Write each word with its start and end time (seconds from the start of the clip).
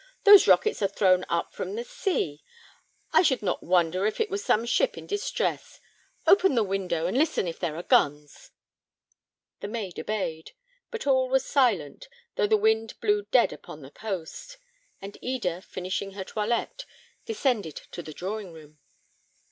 "Those 0.23 0.47
rockets 0.47 0.81
are 0.81 0.87
thrown 0.87 1.25
up 1.29 1.53
from 1.53 1.75
the 1.75 1.83
sea. 1.83 2.43
I 3.13 3.21
should 3.21 3.43
not 3.43 3.61
wonder 3.61 4.07
if 4.07 4.19
it 4.19 4.31
was 4.31 4.43
some 4.43 4.65
ship 4.65 4.97
in 4.97 5.05
distress. 5.05 5.79
Open 6.25 6.55
the 6.55 6.63
window, 6.63 7.05
and 7.05 7.15
listen 7.15 7.47
if 7.47 7.59
there 7.59 7.75
are 7.75 7.83
guns." 7.83 8.49
The 9.59 9.67
maid 9.67 9.99
obeyed, 9.99 10.53
but 10.89 11.05
all 11.05 11.29
was 11.29 11.45
silent, 11.45 12.07
though 12.35 12.47
the 12.47 12.57
wind 12.57 12.99
blew 12.99 13.27
dead 13.29 13.53
upon 13.53 13.83
the 13.83 13.91
coast; 13.91 14.57
and 15.03 15.19
Eda, 15.21 15.61
finishing 15.61 16.13
her 16.13 16.23
toilette, 16.23 16.85
descended 17.27 17.75
to 17.91 18.01
the 18.01 18.11
drawing 18.11 18.51
room. 18.51 18.79